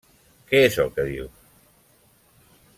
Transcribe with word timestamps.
-Què 0.45 0.61
és 0.69 0.77
el 0.85 0.89
que 0.95 1.05
dius? 1.11 1.45